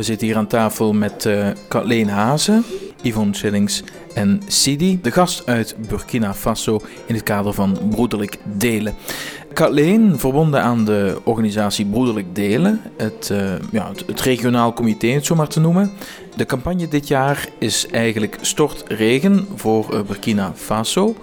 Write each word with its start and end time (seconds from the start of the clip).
We 0.00 0.06
zitten 0.06 0.26
hier 0.26 0.36
aan 0.36 0.46
tafel 0.46 0.92
met 0.92 1.24
uh, 1.24 1.48
Kathleen 1.68 2.08
Hazen, 2.08 2.64
Yvonne 3.02 3.34
Schillings 3.34 3.82
en 4.14 4.42
Sidi, 4.46 4.98
de 5.02 5.10
gast 5.10 5.46
uit 5.46 5.76
Burkina 5.88 6.34
Faso 6.34 6.80
in 7.06 7.14
het 7.14 7.22
kader 7.22 7.52
van 7.52 7.78
Broederlijk 7.90 8.38
Delen. 8.44 8.94
Kathleen, 9.52 10.18
verbonden 10.18 10.62
aan 10.62 10.84
de 10.84 11.20
organisatie 11.24 11.86
Broederlijk 11.86 12.34
Delen, 12.34 12.80
het, 12.96 13.28
uh, 13.32 13.52
ja, 13.70 13.90
het, 14.06 14.20
regionaal 14.20 14.72
comité, 14.72 15.06
het 15.06 15.26
zo 15.26 15.34
maar 15.34 15.48
te 15.48 15.60
noemen. 15.60 15.92
De 16.36 16.46
campagne 16.46 16.88
dit 16.88 17.08
jaar 17.08 17.48
is 17.58 17.86
eigenlijk 17.86 18.38
Stort 18.40 18.84
Regen 18.88 19.46
voor 19.54 19.94
uh, 19.94 20.00
Burkina 20.00 20.52
Faso. 20.54 21.14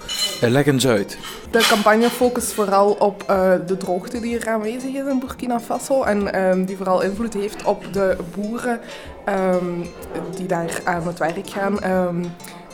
Uh, 0.44 0.50
leg 0.50 0.66
eens 0.66 0.88
uit. 0.88 1.18
De 1.52 1.68
campagne 1.70 2.10
focust 2.10 2.54
vooral 2.54 2.92
op 2.92 3.24
de 3.68 3.78
droogte 3.78 4.20
die 4.20 4.40
er 4.40 4.50
aanwezig 4.50 4.94
is 4.94 5.06
in 5.10 5.20
Burkina 5.20 5.60
Faso 5.60 6.04
en 6.04 6.42
um, 6.42 6.66
die 6.66 6.78
vooral 6.78 7.02
invloed 7.02 7.34
heeft 7.34 7.64
op 7.64 7.94
de 7.94 8.18
boeren 8.36 8.80
um, 9.30 9.86
die 10.36 10.48
daar 10.48 10.82
aan 10.84 11.08
het 11.08 11.20
werk 11.20 11.50
gaan. 11.50 11.80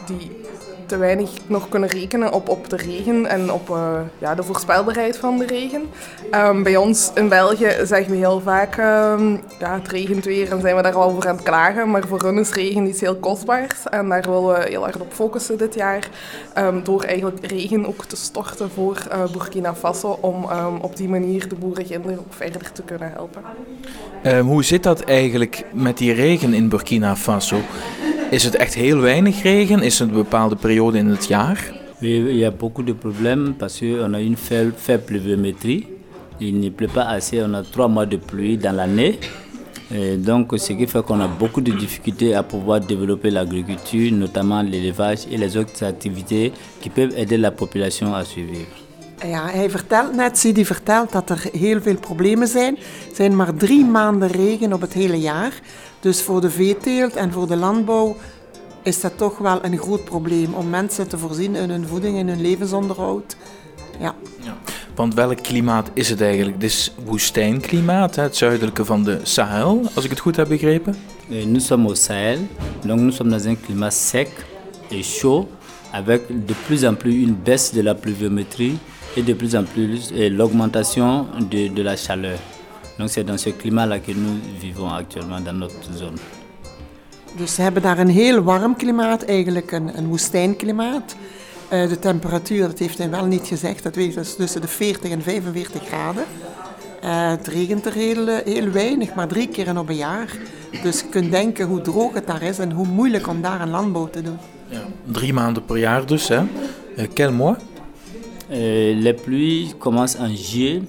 Die 0.05 0.43
te 0.85 0.97
weinig 0.97 1.29
nog 1.47 1.69
kunnen 1.69 1.89
rekenen 1.89 2.31
op, 2.31 2.49
op 2.49 2.69
de 2.69 2.75
regen 2.75 3.25
en 3.25 3.51
op 3.51 3.69
uh, 3.69 3.99
ja, 4.17 4.35
de 4.35 4.43
voorspelbaarheid 4.43 5.17
van 5.17 5.37
de 5.37 5.45
regen. 5.45 5.81
Um, 6.31 6.63
bij 6.63 6.77
ons 6.77 7.11
in 7.15 7.29
België 7.29 7.71
zeggen 7.83 8.11
we 8.11 8.17
heel 8.17 8.41
vaak, 8.41 8.77
um, 8.77 9.41
het 9.57 9.87
regent 9.87 10.25
weer 10.25 10.51
en 10.51 10.61
zijn 10.61 10.75
we 10.75 10.81
daar 10.81 10.95
al 10.95 11.11
voor 11.11 11.27
aan 11.27 11.35
het 11.35 11.43
klagen. 11.43 11.89
Maar 11.89 12.07
voor 12.07 12.21
hun 12.21 12.37
is 12.37 12.51
regen 12.51 12.87
iets 12.87 13.01
heel 13.01 13.15
kostbaars 13.15 13.89
en 13.89 14.09
daar 14.09 14.21
willen 14.21 14.47
we 14.47 14.65
heel 14.69 14.87
erg 14.87 14.99
op 14.99 15.13
focussen 15.13 15.57
dit 15.57 15.75
jaar. 15.75 16.09
Um, 16.57 16.83
door 16.83 17.03
eigenlijk 17.03 17.45
regen 17.45 17.85
ook 17.87 18.05
te 18.05 18.15
storten 18.15 18.69
voor 18.69 18.97
uh, 19.11 19.31
Burkina 19.31 19.75
Faso 19.75 20.17
om 20.21 20.45
op 20.81 20.95
die 20.95 21.09
manier 21.09 21.47
de 21.47 21.55
boerenkinderen 21.55 22.19
ook 22.19 22.33
verder 22.33 22.71
te 22.71 22.81
kunnen 22.81 23.11
helpen. 23.11 23.41
hoe 24.45 24.63
zit 24.63 24.83
dat 24.83 25.01
eigenlijk 25.01 25.63
met 25.71 25.97
die 25.97 26.13
regen 26.13 26.53
in 26.53 26.69
Burkina 26.69 27.15
Faso? 27.15 27.57
Is 28.33 28.43
het 28.43 28.55
echt 28.55 28.73
heel 28.73 28.97
weinig 28.99 29.41
regen? 29.41 29.81
Is 29.81 29.99
het 29.99 30.07
een 30.07 30.13
bepaalde 30.13 30.55
periode 30.55 30.97
in 30.97 31.07
het 31.07 31.25
jaar? 31.25 31.71
Il 31.99 32.35
y 32.35 32.45
a 32.45 32.51
beaucoup 32.51 32.87
de 32.87 32.93
problèmes 32.93 33.53
parce 33.57 33.79
qu'on 33.79 34.13
a 34.13 34.19
une 34.19 34.37
faible, 34.37 34.73
faible 34.77 35.03
pluviométrie. 35.03 35.87
Il 36.39 36.59
ne 36.59 36.69
pleut 36.69 36.93
pas 36.93 37.05
assez, 37.05 37.43
on 37.43 37.53
a 37.53 37.61
trois 37.61 37.87
mois 37.87 38.07
de 38.07 38.17
pluie 38.17 38.57
dans 38.57 38.75
l'année. 38.75 39.19
Donc, 40.17 40.53
ce 40.57 40.73
qui 40.73 40.87
fait 40.87 41.03
qu'on 41.03 41.19
a 41.19 41.27
beaucoup 41.27 41.61
de 41.61 41.71
difficultés 41.71 42.33
à 42.33 42.41
pouvoir 42.41 42.79
développer 42.79 43.29
l'agriculture, 43.29 44.11
notamment 44.11 44.63
l'élevage 44.63 45.27
et 45.31 45.37
les 45.37 45.55
autres 45.55 45.83
activités 45.83 46.51
qui 46.81 46.89
peuvent 46.89 47.13
aider 47.15 47.37
la 47.37 47.51
population 47.51 48.15
à 48.15 48.25
survivre. 48.25 48.82
Ja, 49.25 49.49
hij 49.49 49.69
vertelt 49.69 50.15
net, 50.15 50.37
Sidi 50.37 50.65
vertelt 50.65 51.11
dat 51.11 51.29
er 51.29 51.45
heel 51.51 51.81
veel 51.81 51.97
problemen 51.97 52.47
zijn. 52.47 52.77
Er 52.77 53.15
zijn 53.15 53.35
maar 53.35 53.53
drie 53.53 53.85
maanden 53.85 54.27
regen 54.27 54.73
op 54.73 54.81
het 54.81 54.93
hele 54.93 55.19
jaar. 55.19 55.53
Dus 55.99 56.21
voor 56.21 56.41
de 56.41 56.49
veeteelt 56.49 57.15
en 57.15 57.31
voor 57.31 57.47
de 57.47 57.55
landbouw 57.55 58.15
is 58.81 59.01
dat 59.01 59.17
toch 59.17 59.37
wel 59.37 59.65
een 59.65 59.77
groot 59.77 60.03
probleem 60.03 60.53
om 60.53 60.69
mensen 60.69 61.07
te 61.07 61.17
voorzien 61.17 61.55
in 61.55 61.69
hun 61.69 61.87
voeding 61.87 62.17
en 62.17 62.27
hun 62.27 62.41
levensonderhoud. 62.41 63.35
Ja. 63.99 64.15
ja. 64.39 64.57
Want 64.95 65.13
welk 65.13 65.43
klimaat 65.43 65.89
is 65.93 66.09
het 66.09 66.21
eigenlijk? 66.21 66.55
Het 66.55 66.63
is 66.63 66.93
woestijnklimaat, 67.05 68.15
het 68.15 68.35
zuidelijke 68.35 68.85
van 68.85 69.03
de 69.03 69.19
Sahel, 69.23 69.81
als 69.93 70.03
ik 70.03 70.09
het 70.09 70.19
goed 70.19 70.35
heb 70.35 70.47
begrepen. 70.47 70.95
Nous 71.27 71.65
sommes 71.65 71.87
au 71.87 71.95
Sahel, 71.95 72.39
donc 72.85 72.99
nous 72.99 73.15
sommes 73.15 73.31
dans 73.31 73.45
un 73.45 73.57
climat 73.65 73.93
sec 73.93 74.29
et 74.89 75.03
chaud, 75.03 75.47
avec 75.91 76.21
de 76.27 76.53
plus 76.65 76.83
en 76.83 76.97
plus 76.97 77.13
une 77.13 77.35
baisse 77.43 77.73
de 77.73 77.83
la 77.83 77.95
pluviométrie 77.95 78.77
et 79.15 79.25
de 79.25 79.33
plus 79.33 79.55
en 79.55 79.63
plus 79.63 80.11
l'augmentation 80.11 81.25
de, 81.49 81.67
de 81.67 81.81
la 81.81 81.95
chaleur. 81.95 82.39
Donc 82.97 83.09
c'est 83.09 83.23
dans 83.23 83.37
ce 83.37 83.49
climat-là 83.49 83.99
que 83.99 84.11
nous 84.11 84.37
vivons 84.59 84.89
actuellement 84.89 85.41
dans 85.41 85.57
notre 85.57 85.91
zone. 85.93 86.17
Dus 87.37 87.55
ze 87.55 87.61
hebben 87.61 87.81
daar 87.81 87.99
een 87.99 88.09
heel 88.09 88.41
warm 88.41 88.75
klimaat, 88.75 89.23
eigenlijk 89.23 89.71
een, 89.71 89.97
een 89.97 90.07
woestijnklimaat. 90.07 91.15
Uh, 91.73 91.87
de 91.89 91.99
temperatuur, 91.99 92.67
dat 92.67 92.79
heeft 92.79 92.97
hij 92.97 93.09
wel 93.09 93.25
niet 93.25 93.47
gezegd, 93.47 93.83
dat 93.83 93.95
weet 93.95 94.09
ik, 94.09 94.15
dat 94.15 94.25
is 94.25 94.35
tussen 94.35 94.61
de 94.61 94.67
40 94.67 95.11
en 95.11 95.21
45 95.21 95.87
graden. 95.87 96.23
Uh, 97.03 97.29
het 97.29 97.47
regent 97.47 97.85
er 97.85 97.93
heel, 97.93 98.27
heel 98.27 98.69
weinig, 98.69 99.13
maar 99.13 99.27
drie 99.27 99.47
keer 99.47 99.77
op 99.77 99.89
een 99.89 99.95
jaar. 99.95 100.37
Dus 100.83 100.99
je 100.99 101.07
kunt 101.09 101.31
denken 101.31 101.65
hoe 101.65 101.81
droog 101.81 102.13
het 102.13 102.27
daar 102.27 102.41
is 102.41 102.59
en 102.59 102.71
hoe 102.71 102.87
moeilijk 102.87 103.27
om 103.27 103.41
daar 103.41 103.61
een 103.61 103.69
landbouw 103.69 104.09
te 104.09 104.21
doen. 104.21 104.37
Ja, 104.67 104.81
drie 105.11 105.33
maanden 105.33 105.65
per 105.65 105.77
jaar 105.77 106.05
dus, 106.05 106.27
hè? 106.27 106.41
Uh, 106.97 107.07
quel 107.13 107.31
mois? 107.31 107.57
Les 108.53 109.13
pluies 109.13 109.73
commencent 109.79 110.19
en 110.19 110.29
juillet 110.35 110.81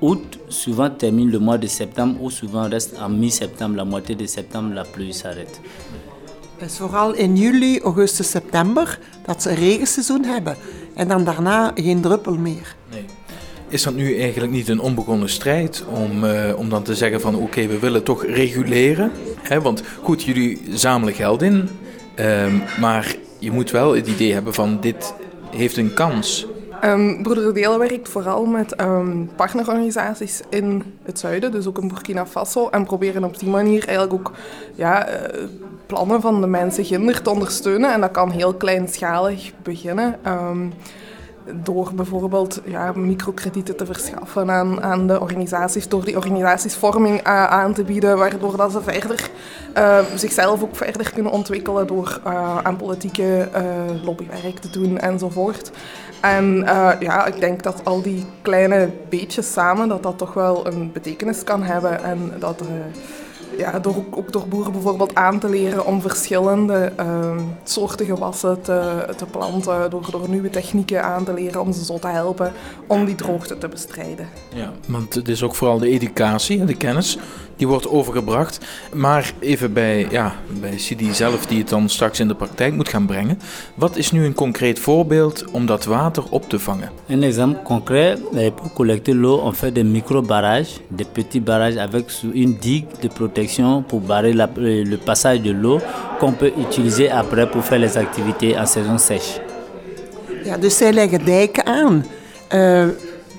août 0.00 0.38
souvent 0.48 0.90
termine 0.90 1.30
le 1.30 1.38
mois 1.38 1.58
de 1.58 1.66
septembre 1.66 2.22
ou 2.22 2.30
souvent 2.30 2.68
reste 2.68 2.96
en 2.98 3.08
mi-septembre, 3.10 3.76
la 3.76 3.84
moitié 3.84 4.14
de 4.14 4.26
septembre, 4.26 4.74
la 4.74 4.84
pluie 4.84 5.12
s'arrête. 5.12 5.60
Het 6.58 6.70
is 6.70 6.76
vooral 6.76 7.14
in 7.14 7.36
juli, 7.36 7.80
augustus, 7.80 8.30
september 8.30 8.98
dat 9.26 9.42
ze 9.42 9.50
een 9.50 9.56
regenseizoen 9.56 10.24
hebben. 10.24 10.56
En 10.94 11.08
dan 11.08 11.24
daarna 11.24 11.72
geen 11.74 12.00
druppel 12.00 12.34
meer. 12.34 12.76
Nee. 12.90 13.04
Is 13.68 13.82
dat 13.82 13.94
nu 13.94 14.18
eigenlijk 14.18 14.52
niet 14.52 14.68
een 14.68 14.80
onbegonnen 14.80 15.28
strijd 15.28 15.84
om, 15.92 16.24
uh, 16.24 16.52
om 16.56 16.68
dan 16.68 16.82
te 16.82 16.94
zeggen 16.94 17.20
van 17.20 17.34
oké, 17.34 17.44
okay, 17.44 17.68
we 17.68 17.78
willen 17.78 18.02
toch 18.02 18.24
reguleren? 18.24 19.12
Hè? 19.42 19.60
Want 19.60 19.82
goed, 20.02 20.22
jullie 20.22 20.60
zamelen 20.70 21.14
geld 21.14 21.42
in, 21.42 21.68
um, 22.18 22.62
maar 22.80 23.16
je 23.38 23.50
moet 23.50 23.70
wel 23.70 23.94
het 23.94 24.08
idee 24.08 24.32
hebben 24.32 24.54
van 24.54 24.78
dit 24.80 25.14
heeft 25.50 25.76
een 25.76 25.94
kans. 25.94 26.46
Um, 26.84 27.22
Broeder 27.22 27.54
Delen 27.54 27.78
werkt 27.78 28.08
vooral 28.08 28.44
met 28.44 28.80
um, 28.80 29.30
partnerorganisaties 29.36 30.40
in 30.48 30.82
het 31.02 31.18
zuiden, 31.18 31.52
dus 31.52 31.66
ook 31.66 31.78
in 31.78 31.88
Burkina 31.88 32.26
Faso. 32.26 32.68
En 32.68 32.84
proberen 32.84 33.24
op 33.24 33.38
die 33.38 33.48
manier 33.48 33.88
eigenlijk 33.88 34.12
ook 34.12 34.32
ja, 34.74 35.08
uh, 35.08 35.14
plannen 35.86 36.20
van 36.20 36.40
de 36.40 36.46
mensen 36.46 36.84
ginder 36.84 37.22
te 37.22 37.30
ondersteunen. 37.30 37.92
En 37.92 38.00
dat 38.00 38.10
kan 38.10 38.30
heel 38.30 38.54
kleinschalig 38.54 39.52
beginnen. 39.62 40.18
Um, 40.26 40.72
door 41.52 41.90
bijvoorbeeld 41.94 42.60
ja, 42.64 42.92
microkredieten 42.94 43.76
te 43.76 43.86
verschaffen 43.86 44.50
aan, 44.50 44.82
aan 44.82 45.06
de 45.06 45.20
organisaties, 45.20 45.88
door 45.88 46.04
die 46.04 46.16
organisatiesvorming 46.16 47.26
uh, 47.26 47.44
aan 47.44 47.72
te 47.72 47.84
bieden, 47.84 48.18
waardoor 48.18 48.56
dat 48.56 48.72
ze 48.72 48.82
verder 48.82 49.30
uh, 49.76 49.98
zichzelf 50.14 50.62
ook 50.62 50.76
verder 50.76 51.12
kunnen 51.12 51.32
ontwikkelen 51.32 51.86
door 51.86 52.20
uh, 52.26 52.58
aan 52.62 52.76
politieke 52.76 53.48
lobbywerk 54.04 54.58
te 54.58 54.70
doen 54.70 54.98
enzovoort. 54.98 55.70
En 56.20 56.64
ja, 57.00 57.26
ik 57.26 57.40
denk 57.40 57.62
dat 57.62 57.84
al 57.84 58.02
die 58.02 58.26
kleine 58.42 58.90
beetjes 59.08 59.52
samen, 59.52 59.88
dat 59.88 60.02
dat 60.02 60.18
toch 60.18 60.34
wel 60.34 60.66
een 60.66 60.92
betekenis 60.92 61.44
kan 61.44 61.62
hebben 61.62 62.02
en 62.02 62.32
dat 62.38 62.62
ja, 63.56 63.78
door, 63.78 64.04
ook 64.10 64.32
door 64.32 64.48
boeren 64.48 64.72
bijvoorbeeld 64.72 65.14
aan 65.14 65.38
te 65.38 65.48
leren 65.48 65.86
om 65.86 66.00
verschillende 66.00 66.92
uh, 67.00 67.36
soorten 67.64 68.06
gewassen 68.06 68.62
te, 68.62 69.06
te 69.16 69.26
planten, 69.26 69.90
door, 69.90 70.10
door 70.10 70.28
nieuwe 70.28 70.50
technieken 70.50 71.04
aan 71.04 71.24
te 71.24 71.34
leren 71.34 71.60
om 71.60 71.72
ze 71.72 71.84
zo 71.84 71.98
te 71.98 72.08
helpen 72.08 72.52
om 72.86 73.04
die 73.04 73.14
droogte 73.14 73.58
te 73.58 73.68
bestrijden. 73.68 74.28
Ja, 74.54 74.72
want 74.86 75.14
het 75.14 75.28
is 75.28 75.42
ook 75.42 75.54
vooral 75.54 75.78
de 75.78 75.88
educatie, 75.88 76.64
de 76.64 76.76
kennis, 76.76 77.18
die 77.60 77.68
wordt 77.68 77.88
overgebracht. 77.88 78.58
Maar 78.92 79.32
even 79.38 79.72
bij, 79.72 80.06
ja, 80.10 80.34
bij 80.60 80.78
Sidi 80.78 81.14
zelf, 81.14 81.46
die 81.46 81.58
het 81.58 81.68
dan 81.68 81.88
straks 81.88 82.20
in 82.20 82.28
de 82.28 82.34
praktijk 82.34 82.74
moet 82.74 82.88
gaan 82.88 83.06
brengen. 83.06 83.38
Wat 83.74 83.96
is 83.96 84.10
nu 84.10 84.24
een 84.24 84.34
concreet 84.34 84.78
voorbeeld 84.78 85.44
om 85.50 85.66
dat 85.66 85.84
water 85.84 86.24
op 86.30 86.48
te 86.48 86.58
vangen? 86.58 86.90
Een 87.06 87.22
exemple 87.22 87.62
concret, 87.62 88.18
pour 88.54 88.72
collecter 88.74 89.14
l'eau, 89.14 89.42
on 89.42 89.52
fait 89.52 89.74
des 89.74 89.84
micro-barrages, 89.84 90.80
des 90.88 91.06
petits 91.12 91.44
barrages 91.44 91.76
avec 91.76 92.10
une 92.32 92.56
digue 92.60 92.86
de 93.00 93.08
protection 93.08 93.82
pour 93.82 94.00
barrer 94.00 94.34
la, 94.34 94.48
le 94.54 94.96
passage 94.96 95.40
de 95.40 95.52
l'eau 95.52 95.80
qu'on 96.18 96.32
peut 96.32 96.52
utiliser 96.58 97.10
après 97.10 97.50
pour 97.50 97.64
faire 97.64 97.80
les 97.80 97.96
activités 97.96 98.58
en 98.58 98.66
saison 98.66 98.98
sèche. 98.98 99.40
Ja, 100.44 100.56
dus 100.56 100.76
zij 100.76 100.92
leggen 100.92 101.24
dijken 101.24 101.66
aan. 101.66 102.04
Uh, 102.54 102.86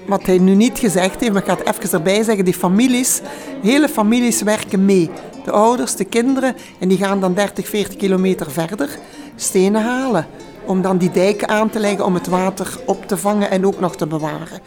wat 0.08 0.26
hij 0.26 0.38
nu 0.38 0.56
niet 0.56 0.80
gezegd 0.80 1.20
heeft, 1.20 1.34
maar 1.34 1.42
ik 1.42 1.48
ga 1.48 1.58
het 1.58 1.76
even 1.76 1.98
erbij 1.98 2.24
zeggen, 2.24 2.46
die 2.46 2.54
families, 2.54 3.22
hele 3.62 3.90
families 3.90 4.42
werken 4.42 4.86
mee. 4.86 5.10
De 5.46 5.52
ouders, 5.52 5.96
de 5.96 6.06
kinderen, 6.06 6.56
en 6.80 6.88
die 6.88 6.98
gaan 6.98 7.20
dan 7.20 7.34
30, 7.34 7.68
40 7.68 7.96
kilometer 7.96 8.52
verder 8.52 8.90
stenen 9.36 9.82
halen. 9.82 10.28
Om 10.66 10.82
dan 10.82 10.98
die 10.98 11.12
dijken 11.12 11.48
aan 11.48 11.70
te 11.70 11.80
leggen 11.80 12.06
om 12.06 12.14
het 12.14 12.28
water 12.28 12.78
op 12.86 13.08
te 13.08 13.18
vangen 13.18 13.50
en 13.50 13.66
ook 13.66 13.80
nog 13.80 13.96
te 13.96 14.08
bewaren. 14.08 14.60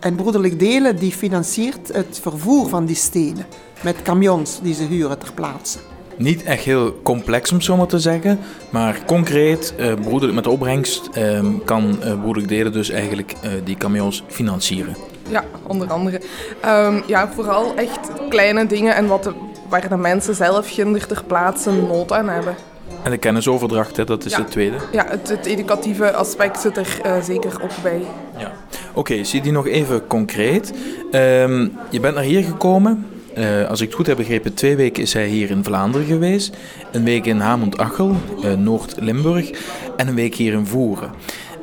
En 0.00 0.14
Broederlijk 0.14 0.58
Delen 0.58 0.98
die 0.98 1.12
financiert 1.12 1.92
het 1.92 2.18
vervoer 2.22 2.68
van 2.68 2.86
die 2.86 2.96
stenen 2.96 3.46
met 3.82 4.02
camions 4.02 4.60
die 4.62 4.74
ze 4.74 4.82
huren 4.82 5.18
ter 5.18 5.32
plaatse. 5.32 5.78
Niet 6.18 6.42
echt 6.42 6.64
heel 6.64 7.00
complex 7.02 7.52
om 7.52 7.60
zo 7.60 7.76
maar 7.76 7.86
te 7.86 7.98
zeggen, 7.98 8.38
maar 8.70 8.98
concreet, 9.06 9.74
broeder, 10.02 10.34
met 10.34 10.44
de 10.44 10.50
opbrengst 10.50 11.10
uh, 11.18 11.40
kan 11.64 11.98
uh, 12.04 12.12
Broederlijk 12.12 12.48
Delen 12.48 12.72
dus 12.72 12.90
eigenlijk 12.90 13.34
uh, 13.44 13.50
die 13.64 13.76
camions 13.76 14.24
financieren. 14.26 14.96
Ja, 15.28 15.44
onder 15.66 15.92
andere. 15.92 16.20
Um, 16.66 17.02
ja, 17.06 17.28
vooral 17.34 17.74
echt 17.76 17.98
kleine 18.28 18.66
dingen 18.66 18.94
en 18.94 19.06
wat 19.06 19.24
de, 19.24 19.32
waar 19.68 19.88
de 19.88 19.96
mensen 19.96 20.34
zelf 20.34 20.70
ginder 20.70 21.06
ter 21.06 21.24
plaatse 21.24 21.72
nood 21.72 22.12
aan 22.12 22.28
hebben. 22.28 22.54
En 23.02 23.10
de 23.10 23.18
kennisoverdracht, 23.18 23.96
hè, 23.96 24.04
dat 24.04 24.24
is 24.24 24.32
ja. 24.32 24.38
het 24.38 24.50
tweede. 24.50 24.76
Ja, 24.92 25.06
het, 25.08 25.28
het, 25.28 25.46
educatieve 25.46 26.12
aspect 26.12 26.60
zit 26.60 26.76
er 26.76 27.00
uh, 27.06 27.22
zeker 27.22 27.62
ook 27.62 27.82
bij. 27.82 28.02
Ja. 28.36 28.52
Oké, 28.88 28.98
okay, 28.98 29.24
zie 29.24 29.40
die 29.40 29.52
nog 29.52 29.66
even 29.66 30.06
concreet. 30.06 30.72
Um, 31.12 31.78
je 31.90 32.00
bent 32.00 32.14
naar 32.14 32.24
hier 32.24 32.42
gekomen 32.42 33.06
Uh, 33.36 33.68
als 33.68 33.80
ik 33.80 33.86
het 33.86 33.96
goed 33.96 34.06
heb 34.06 34.16
begrepen, 34.16 34.54
twee 34.54 34.76
weken 34.76 35.02
is 35.02 35.12
hij 35.12 35.28
hier 35.28 35.50
in 35.50 35.64
Vlaanderen 35.64 36.06
geweest. 36.06 36.56
Een 36.92 37.04
week 37.04 37.26
in 37.26 37.40
Hamond-Achel, 37.40 38.16
uh, 38.44 38.52
Noord-Limburg. 38.52 39.50
En 39.96 40.08
een 40.08 40.14
week 40.14 40.34
hier 40.34 40.52
in 40.52 40.66
Voeren. 40.66 41.10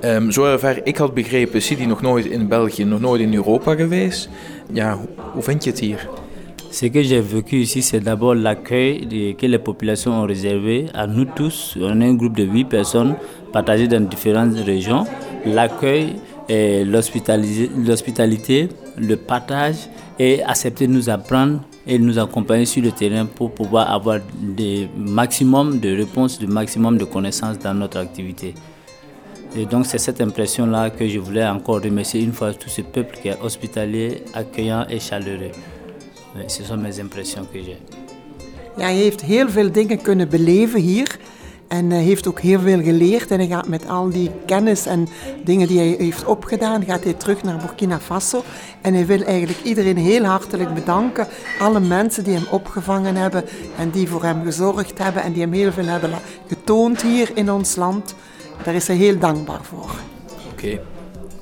Um, 0.04 0.32
zover 0.32 0.82
ik 0.84 0.98
had 0.98 1.14
begrepen, 1.14 1.56
is 1.56 1.70
hij 1.70 1.86
nog 1.86 2.02
nooit 2.02 2.26
in 2.26 2.48
België, 2.48 2.84
nog 2.84 3.00
nooit 3.00 3.22
in 3.22 3.34
Europa 3.34 3.76
geweest. 3.76 4.30
Ja, 4.74 4.98
hoe, 4.98 5.08
hoe 5.34 5.44
vind 5.44 5.64
je 5.64 5.70
het 5.70 5.80
hier? 5.80 6.10
Ce 6.70 6.90
que 6.90 7.04
j'ai 7.04 7.22
vécu 7.22 7.62
ici, 7.62 7.82
c'est 7.82 8.04
d'abord 8.04 8.36
l'accueil 8.36 9.36
que 9.38 9.48
les 9.48 9.60
populations 9.60 10.22
ont 10.22 10.28
réservé 10.28 10.90
à 10.94 11.08
nous 11.08 11.34
tous. 11.34 11.78
On 11.80 12.02
est 12.02 12.06
un 12.06 12.16
groupe 12.16 12.36
de 12.36 12.44
8 12.44 12.66
personnes 12.66 13.16
partagées 13.54 13.88
dans 13.88 14.10
différentes 14.10 14.58
régions. 14.66 15.06
L'accueil, 15.46 16.16
l'hospitalité, 16.50 18.70
le 18.98 19.16
partage 19.16 19.88
et 20.20 20.44
accepter 20.44 20.88
de 20.88 20.94
nous 20.94 21.10
apprendre 21.10 21.62
et 21.86 22.00
nous 22.00 22.18
accompagner 22.18 22.66
sur 22.66 22.82
le 22.82 22.92
terrain 22.92 23.26
pour 23.26 23.52
pouvoir 23.52 23.92
avoir 23.92 24.20
des 24.42 24.90
maximum 24.98 25.80
de 25.80 25.96
réponses, 25.96 26.42
le 26.42 26.48
maximum 26.48 26.98
de 26.98 27.06
connaissances 27.06 27.60
dans 27.60 27.74
notre 27.74 28.00
activité. 28.00 28.54
Et 29.58 29.66
donc 29.66 29.86
c'est 29.86 29.98
cette 29.98 30.20
impression-là 30.22 30.90
que 30.90 31.08
je 31.08 31.20
voulais 31.20 31.46
encore 31.46 31.82
remercier 31.82 32.22
une 32.22 32.34
fois 32.34 32.54
tout 32.54 32.70
ce 32.70 32.82
peuple 32.82 33.18
qui 33.22 33.30
est 33.30 33.38
hospitalier, 33.42 34.24
accueillant 34.34 34.86
et 34.90 35.00
chaleureux. 35.00 35.52
Ce 36.48 36.64
sont 36.64 36.78
mes 36.78 37.00
impressions 37.00 37.46
que 37.46 37.62
j'ai. 37.62 37.78
Ja, 38.78 38.84
hij 38.84 38.96
heeft 38.96 39.22
heel 39.22 39.50
veel 39.50 39.72
dingen 39.72 40.02
kunnen 40.02 40.30
beleven 40.30 40.82
hier. 40.82 41.18
En 41.75 41.89
hij 41.92 42.01
heeft 42.01 42.27
ook 42.27 42.39
heel 42.39 42.60
veel 42.60 42.81
geleerd. 42.81 43.31
En 43.31 43.38
hij 43.38 43.48
gaat 43.48 43.68
met 43.68 43.89
al 43.89 44.10
die 44.10 44.31
kennis 44.45 44.86
en 44.86 45.07
dingen 45.44 45.68
die 45.68 45.77
hij 45.77 45.95
heeft 45.98 46.25
opgedaan, 46.25 46.86
gaat 46.86 47.04
hij 47.04 47.13
terug 47.13 47.44
naar 47.44 47.57
Burkina 47.57 48.00
Faso. 48.00 48.44
En 48.81 48.94
hij 48.94 49.06
wil 49.06 49.22
eigenlijk 49.22 49.63
iedereen 49.63 49.98
heel 49.98 50.24
hartelijk 50.24 50.74
bedanken. 50.74 51.27
Alle 51.60 51.80
mensen 51.80 52.24
die 52.24 52.33
hem 52.33 52.48
opgevangen 52.51 53.16
hebben 53.16 53.44
en 53.77 53.89
die 53.89 54.07
voor 54.07 54.24
hem 54.24 54.44
gezorgd 54.44 54.98
hebben 54.98 55.24
en 55.24 55.31
die 55.31 55.42
hem 55.42 55.51
heel 55.51 55.72
veel 55.72 55.86
hebben 55.86 56.12
getoond 56.48 57.01
hier 57.01 57.31
in 57.33 57.51
ons 57.51 57.75
land. 57.75 58.16
Daar 58.63 58.75
is 58.75 58.88
hij 58.88 58.95
heel 58.95 59.19
dankbaar 59.19 59.63
voor. 59.63 59.95
Oké. 60.51 60.80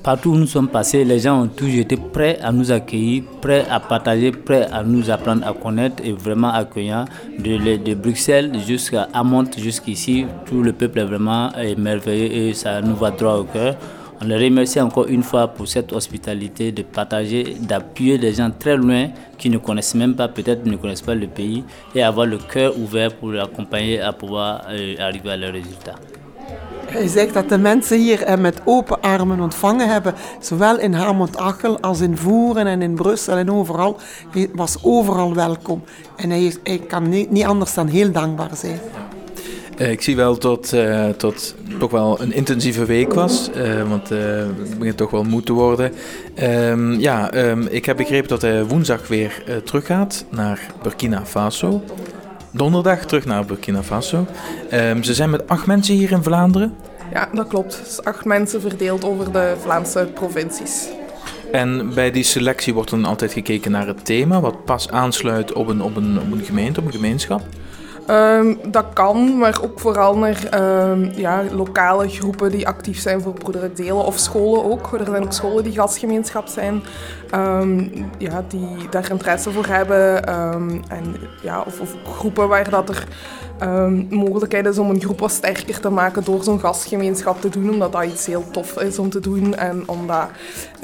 Partout 0.04 0.32
où 0.32 0.36
nous 0.36 0.46
sommes 0.46 0.68
passés, 0.68 1.02
les 1.02 1.18
gens 1.20 1.44
ont 1.44 1.46
toujours 1.48 1.80
été 1.80 1.96
prêts 1.96 2.38
à 2.42 2.52
nous 2.52 2.70
accueillir, 2.70 3.22
prêts 3.40 3.64
à 3.70 3.80
partager, 3.80 4.32
prêts 4.32 4.68
à 4.70 4.82
nous 4.82 5.08
apprendre 5.10 5.46
à 5.46 5.54
connaître 5.54 6.04
et 6.04 6.12
vraiment 6.12 6.52
accueillant. 6.52 7.06
De, 7.38 7.94
Bruxelles 7.94 8.52
jusqu'à 8.66 9.08
Amont, 9.14 9.46
jusqu'ici, 9.56 10.26
tout 10.44 10.62
le 10.62 10.74
peuple 10.74 10.98
est 10.98 11.04
vraiment 11.04 11.48
merveilleux 11.78 12.30
et 12.50 12.52
ça 12.52 12.82
nous 12.82 12.94
va 12.96 13.12
droit 13.12 13.36
au 13.36 13.44
cœur. 13.44 13.76
On 14.20 14.26
les 14.26 14.36
remercie 14.44 14.78
encore 14.78 15.06
une 15.08 15.22
fois 15.22 15.48
pour 15.48 15.66
cette 15.66 15.90
hospitalité 15.94 16.70
de 16.70 16.82
partager, 16.82 17.56
d'appuyer 17.62 18.18
des 18.18 18.34
gens 18.34 18.50
très 18.50 18.76
loin 18.76 19.08
qui 19.38 19.48
ne 19.48 19.56
connaissent 19.56 19.94
même 19.94 20.14
pas, 20.14 20.28
peut-être 20.28 20.66
ne 20.66 20.76
connaissent 20.76 21.00
pas 21.00 21.14
le 21.14 21.28
pays, 21.28 21.64
et 21.94 22.02
avoir 22.02 22.26
le 22.26 22.36
cœur 22.36 22.78
ouvert 22.78 23.14
pour 23.14 23.30
l'accompagner 23.32 24.02
à 24.02 24.12
pouvoir 24.12 24.66
euh, 24.68 24.96
arriver 24.98 25.30
à 25.30 25.36
leurs 25.38 25.54
résultats. 25.54 25.96
Hij 26.94 27.08
zegt 27.08 27.34
dat 27.34 27.48
de 27.48 27.58
mensen 27.58 27.98
hier 27.98 28.26
hem 28.26 28.40
met 28.40 28.60
open 28.64 29.00
armen 29.00 29.40
ontvangen 29.40 29.88
hebben, 29.88 30.14
zowel 30.40 30.78
in 30.78 30.92
Hamont-Achel 30.92 31.80
als 31.80 32.00
in 32.00 32.16
Voeren 32.16 32.66
en 32.66 32.82
in 32.82 32.94
Brussel 32.94 33.36
en 33.36 33.50
overal. 33.50 33.96
Hij 34.30 34.50
was 34.54 34.76
overal 34.82 35.34
welkom. 35.34 35.82
En 36.16 36.30
hij, 36.30 36.80
kan 36.88 37.08
niet, 37.08 37.30
niet 37.30 37.44
anders 37.44 37.74
dan 37.74 37.86
heel 37.86 38.12
dankbaar 38.12 38.50
zijn. 38.56 38.80
Uh, 39.78 39.90
ik 39.90 40.02
zie 40.02 40.16
wel 40.16 40.38
dat 40.38 40.72
uh, 40.74 41.08
toch 41.78 41.90
wel 41.90 42.20
een 42.20 42.32
intensieve 42.32 42.84
week 42.84 43.14
was, 43.14 43.50
uh, 43.56 43.88
want 43.88 44.08
het 44.08 44.78
begint 44.78 44.96
toch 44.96 45.10
wel 45.10 45.24
moe 45.24 45.42
te 45.42 45.52
worden. 45.52 45.92
Um, 46.42 47.00
ja, 47.00 47.34
um, 47.34 47.66
ik 47.66 47.84
heb 47.84 47.96
begrepen 47.96 48.28
dat 48.28 48.42
hij 48.42 48.64
woensdag 48.64 49.08
weer 49.08 49.42
teruggaat 49.64 50.24
naar 50.30 50.60
Burkina 50.82 51.26
Faso 51.26 51.82
donderdag 52.54 53.06
terug 53.06 53.24
naar 53.24 53.44
Burkina 53.44 53.82
Faso. 53.82 54.26
Um, 54.72 55.02
ze 55.02 55.14
zijn 55.14 55.30
met 55.30 55.48
acht 55.48 55.66
mensen 55.66 55.94
hier 55.94 56.12
in 56.12 56.22
Vlaanderen. 56.22 56.74
Ja, 57.12 57.28
dat 57.32 57.48
klopt. 57.48 57.80
Dus 57.84 58.04
acht 58.04 58.24
mensen 58.24 58.60
verdeeld 58.60 59.04
over 59.04 59.32
de 59.32 59.54
Vlaamse 59.60 60.08
provincies. 60.14 60.88
En 61.52 61.94
bij 61.94 62.10
die 62.10 62.22
selectie 62.22 62.74
wordt 62.74 62.90
dan 62.90 63.04
altijd 63.04 63.32
gekeken 63.32 63.70
naar 63.70 63.86
het 63.86 64.04
thema, 64.04 64.40
wat 64.40 64.64
pas 64.64 64.90
aansluit 64.90 65.52
op 65.52 65.68
een, 65.68 65.82
op 65.82 65.96
een, 65.96 66.20
op 66.20 66.32
een 66.32 66.44
gemeente, 66.44 66.80
op 66.80 66.86
een 66.86 66.92
gemeenschap? 66.92 67.42
Um, 68.10 68.58
dat 68.66 68.84
kan, 68.92 69.38
maar 69.38 69.58
ook 69.62 69.80
vooral 69.80 70.18
naar 70.18 70.60
um, 70.60 71.10
ja, 71.14 71.42
lokale 71.50 72.08
groepen 72.08 72.50
die 72.50 72.66
actief 72.66 73.00
zijn 73.00 73.20
voor 73.20 73.32
broederlijk 73.32 73.76
delen 73.76 74.04
of 74.04 74.18
scholen 74.18 74.64
ook. 74.64 74.92
Er 74.92 75.06
zijn 75.06 75.24
ook 75.24 75.32
scholen 75.32 75.64
die 75.64 75.72
gastgemeenschap 75.72 76.46
zijn, 76.46 76.82
um, 77.34 77.90
ja, 78.18 78.44
die 78.48 78.88
daar 78.90 79.10
interesse 79.10 79.50
voor 79.50 79.66
hebben. 79.66 80.26
en, 80.88 81.16
ja, 81.42 81.62
of, 81.66 81.80
of, 81.80 81.94
groepen 82.04 82.48
waar 82.48 82.70
dat 82.70 82.88
er 82.88 83.06
mogelijkheid 84.10 84.66
is 84.66 84.78
om 84.78 84.90
een 84.90 85.00
groep 85.00 85.20
wat 85.20 85.30
sterker 85.30 85.80
te 85.80 85.90
maken 85.90 86.24
door 86.24 86.42
zo'n 86.42 86.60
gastgemeenschap 86.60 87.40
te 87.40 87.48
doen, 87.48 87.70
omdat 87.70 87.92
dat 87.92 88.04
iets 88.04 88.26
heel 88.26 88.44
tof 88.50 88.80
is 88.80 88.98
om 88.98 89.10
te 89.10 89.20
doen 89.20 89.54
en 89.54 89.82
omdat 89.86 90.28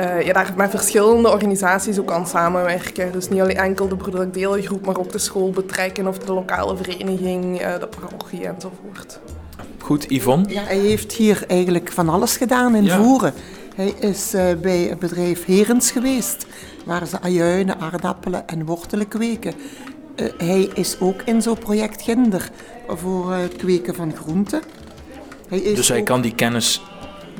uh, 0.00 0.22
je 0.22 0.32
daar 0.32 0.52
met 0.56 0.70
verschillende 0.70 1.30
organisaties 1.30 1.98
ook 1.98 2.10
aan 2.10 2.26
samenwerken. 2.26 3.12
Dus 3.12 3.28
niet 3.28 3.40
alleen 3.40 3.56
enkel 3.56 3.88
de 3.88 3.96
broederlijk 3.96 4.34
delengroep, 4.34 4.86
maar 4.86 4.98
ook 4.98 5.12
de 5.12 5.18
school 5.18 5.50
betrekken 5.50 6.06
of 6.06 6.18
de 6.18 6.32
lokale 6.32 6.76
vereniging 6.76 7.09
eh, 7.18 7.80
de 7.80 7.86
parochie 7.86 8.46
enzovoort. 8.46 9.20
Goed, 9.78 10.06
Yvonne? 10.08 10.48
Ja, 10.48 10.62
hij 10.62 10.78
heeft 10.78 11.12
hier 11.12 11.44
eigenlijk 11.46 11.92
van 11.92 12.08
alles 12.08 12.36
gedaan 12.36 12.74
in 12.74 12.88
Voeren. 12.88 13.32
Hij 13.74 13.94
is 14.00 14.34
uh, 14.34 14.52
bij 14.62 14.78
het 14.78 14.98
bedrijf 14.98 15.44
Herens 15.44 15.90
geweest, 15.90 16.46
waar 16.84 17.06
ze 17.06 17.20
ajuinen, 17.20 17.78
aardappelen 17.80 18.48
en 18.48 18.64
wortelen 18.64 19.08
kweken. 19.08 19.54
Uh, 20.16 20.28
hij 20.38 20.68
is 20.74 21.00
ook 21.00 21.22
in 21.22 21.42
zo'n 21.42 21.58
project 21.58 22.02
Ginder 22.02 22.50
voor 22.88 23.32
het 23.32 23.56
kweken 23.56 23.94
van 23.94 24.16
groenten. 24.16 24.62
Hij 25.48 25.58
is 25.58 25.76
dus 25.76 25.88
hij 25.88 25.98
ook... 25.98 26.06
kan 26.06 26.20
die 26.20 26.34
kennis 26.34 26.82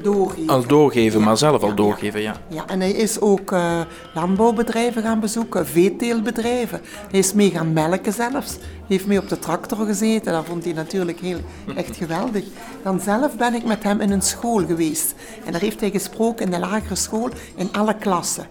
doorgeven. 0.03 0.49
Al 0.49 0.67
doorgeven, 0.67 1.23
maar 1.23 1.37
zelf 1.37 1.63
al 1.63 1.75
doorgeven, 1.75 2.21
ja. 2.21 2.37
Ja, 2.49 2.67
en 2.67 2.81
hij 2.81 2.91
is 2.91 3.21
ook 3.21 3.51
uh, 3.51 3.81
landbouwbedrijven 4.15 5.03
gaan 5.03 5.21
bezoeken, 5.21 5.67
veeteelbedrijven. 5.67 6.81
Hij 7.11 7.19
is 7.19 7.33
mee 7.33 7.51
gaan 7.51 7.73
melken 7.73 8.13
zelfs. 8.13 8.53
Hij 8.57 8.63
heeft 8.87 9.07
mee 9.07 9.19
op 9.19 9.29
de 9.29 9.39
tractor 9.39 9.87
gezeten. 9.87 10.33
Dat 10.33 10.45
vond 10.45 10.65
hij 10.65 10.73
natuurlijk 10.73 11.21
heel, 11.21 11.39
echt 11.77 11.97
geweldig. 11.97 12.45
Dan 12.83 13.01
zelf 13.01 13.37
ben 13.37 13.55
ik 13.55 13.65
met 13.65 13.83
hem 13.83 14.01
in 14.01 14.11
een 14.11 14.23
school 14.23 14.67
geweest. 14.67 15.15
En 15.45 15.53
daar 15.53 15.61
heeft 15.61 15.81
hij 15.81 15.91
gesproken 15.91 16.45
in 16.45 16.51
de 16.51 16.59
lagere 16.59 16.95
school 16.95 17.29
in 17.55 17.69
alle 17.73 17.95
klassen. 17.95 18.47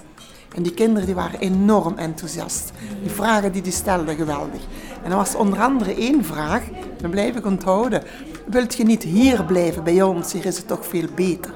En 0.56 0.64
die 0.64 0.74
kinderen 0.74 1.06
die 1.06 1.16
waren 1.16 1.40
enorm 1.40 1.98
enthousiast. 1.98 2.72
Die 3.02 3.12
vragen 3.12 3.52
die 3.52 3.62
hij 3.62 3.72
stelde, 3.72 4.16
geweldig. 4.16 4.62
En 5.04 5.12
er 5.12 5.18
was 5.18 5.36
onder 5.36 5.60
andere 5.60 5.96
één 5.96 6.26
vraag, 6.26 6.64
dat 7.02 7.12
blijf 7.12 7.36
ik 7.36 7.46
onthouden. 7.46 8.04
Wilt 8.50 8.76
je 8.76 8.84
niet 8.84 9.04
hier 9.04 9.44
blijven 9.44 9.84
bij 9.84 10.02
ons? 10.02 10.34
Hier 10.34 10.46
is 10.46 10.58
het 10.58 10.68
toch 10.68 10.86
veel 10.86 11.08
beter. 11.16 11.52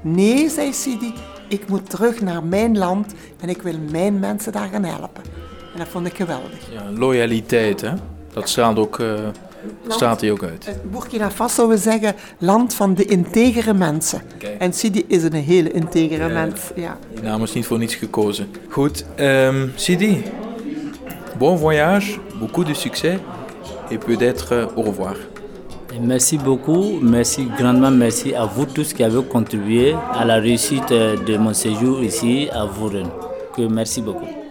Nee, 0.00 0.48
zei 0.48 0.72
Sidi, 0.72 1.12
ik 1.48 1.68
moet 1.68 1.90
terug 1.90 2.20
naar 2.20 2.44
mijn 2.44 2.78
land 2.78 3.14
en 3.40 3.48
ik 3.48 3.62
wil 3.62 3.74
mijn 3.90 4.18
mensen 4.18 4.52
daar 4.52 4.68
gaan 4.68 4.84
helpen. 4.84 5.22
En 5.72 5.78
dat 5.78 5.88
vond 5.88 6.06
ik 6.06 6.14
geweldig. 6.14 6.72
Ja, 6.72 6.90
loyaliteit, 6.90 7.80
hè? 7.80 7.92
Dat 8.32 8.48
straalt 8.48 8.78
ook, 8.78 8.98
uh, 8.98 9.14
straalt 9.88 10.20
hij 10.20 10.30
ook 10.30 10.42
uit. 10.42 10.68
Burkina 10.90 11.30
Faso, 11.30 11.68
we 11.68 11.76
zeggen 11.76 12.14
land 12.38 12.74
van 12.74 12.94
de 12.94 13.04
integere 13.04 13.74
mensen. 13.74 14.22
Okay. 14.34 14.56
En 14.58 14.72
Sidi 14.72 15.04
is 15.06 15.22
een 15.22 15.32
hele 15.32 15.70
integere 15.70 16.28
mens. 16.28 16.60
Ja. 16.74 16.98
Die 17.14 17.22
naam 17.22 17.42
is 17.42 17.52
niet 17.52 17.66
voor 17.66 17.78
niets 17.78 17.94
gekozen. 17.94 18.48
Goed, 18.68 19.04
um, 19.16 19.72
Sidi, 19.74 20.22
bon 21.38 21.58
voyage, 21.58 22.18
beaucoup 22.38 22.66
de 22.66 22.74
succès 22.74 23.18
et 23.90 24.04
peut-être 24.04 24.68
au 24.74 24.84
revoir. 24.84 25.16
Merci 26.00 26.38
beaucoup, 26.38 26.98
merci 27.02 27.46
grandement 27.58 27.90
merci 27.90 28.34
à 28.34 28.44
vous 28.44 28.66
tous 28.66 28.92
qui 28.92 29.02
avez 29.02 29.22
contribué 29.22 29.94
à 30.14 30.24
la 30.24 30.36
réussite 30.36 30.90
de 30.90 31.36
mon 31.36 31.52
séjour 31.54 32.02
ici 32.02 32.48
à 32.52 32.64
Vouren. 32.64 33.08
Que 33.54 33.62
merci 33.62 34.02
beaucoup. 34.02 34.45